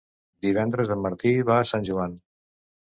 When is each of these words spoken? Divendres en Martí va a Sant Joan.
Divendres 0.45 0.95
en 0.95 1.03
Martí 1.05 1.37
va 1.51 1.59
a 1.61 1.69
Sant 1.75 1.89
Joan. 1.93 2.19